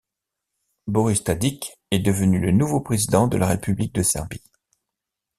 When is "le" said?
2.39-2.51